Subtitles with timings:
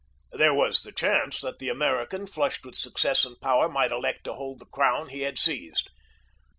[0.31, 4.33] There was the chance that the American, flushed with success and power, might elect to
[4.33, 5.91] hold the crown he had seized.